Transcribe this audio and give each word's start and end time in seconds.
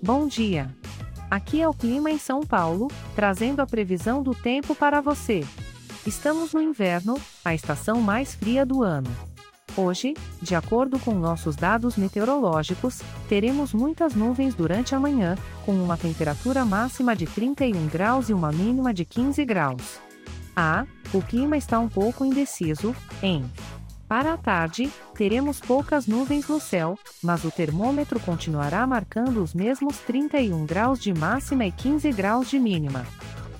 Bom 0.00 0.28
dia! 0.28 0.72
Aqui 1.28 1.60
é 1.60 1.68
o 1.68 1.74
clima 1.74 2.08
em 2.08 2.18
São 2.18 2.40
Paulo, 2.46 2.88
trazendo 3.16 3.60
a 3.60 3.66
previsão 3.66 4.22
do 4.22 4.32
tempo 4.32 4.72
para 4.72 5.00
você. 5.00 5.44
Estamos 6.06 6.52
no 6.52 6.62
inverno, 6.62 7.20
a 7.44 7.52
estação 7.52 8.00
mais 8.00 8.32
fria 8.32 8.64
do 8.64 8.84
ano. 8.84 9.10
Hoje, 9.76 10.14
de 10.40 10.54
acordo 10.54 11.00
com 11.00 11.14
nossos 11.14 11.56
dados 11.56 11.96
meteorológicos, 11.96 13.00
teremos 13.28 13.74
muitas 13.74 14.14
nuvens 14.14 14.54
durante 14.54 14.94
a 14.94 15.00
manhã, 15.00 15.36
com 15.66 15.72
uma 15.72 15.96
temperatura 15.96 16.64
máxima 16.64 17.16
de 17.16 17.26
31 17.26 17.88
graus 17.88 18.28
e 18.28 18.32
uma 18.32 18.52
mínima 18.52 18.94
de 18.94 19.04
15 19.04 19.44
graus. 19.44 20.00
Ah, 20.54 20.86
o 21.12 21.20
clima 21.20 21.56
está 21.56 21.80
um 21.80 21.88
pouco 21.88 22.24
indeciso, 22.24 22.94
em 23.20 23.44
para 24.08 24.32
a 24.32 24.36
tarde, 24.38 24.90
teremos 25.14 25.60
poucas 25.60 26.06
nuvens 26.06 26.48
no 26.48 26.58
céu, 26.58 26.98
mas 27.22 27.44
o 27.44 27.50
termômetro 27.50 28.18
continuará 28.18 28.86
marcando 28.86 29.42
os 29.42 29.52
mesmos 29.52 29.98
31 29.98 30.64
graus 30.64 30.98
de 30.98 31.12
máxima 31.12 31.66
e 31.66 31.72
15 31.72 32.10
graus 32.12 32.48
de 32.48 32.58
mínima. 32.58 33.06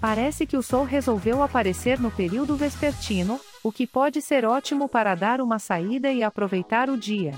Parece 0.00 0.46
que 0.46 0.56
o 0.56 0.62
sol 0.62 0.84
resolveu 0.84 1.42
aparecer 1.42 1.98
no 1.98 2.12
período 2.12 2.54
vespertino, 2.54 3.40
o 3.64 3.72
que 3.72 3.88
pode 3.88 4.22
ser 4.22 4.44
ótimo 4.44 4.88
para 4.88 5.16
dar 5.16 5.40
uma 5.40 5.58
saída 5.58 6.12
e 6.12 6.22
aproveitar 6.22 6.88
o 6.88 6.96
dia. 6.96 7.32